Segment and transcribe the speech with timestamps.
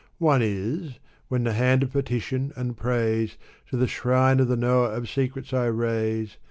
[0.17, 0.97] One is,
[1.27, 3.37] when the hand of petition and praise.
[3.69, 6.37] To the shrine of the Knower of Secrets I raise.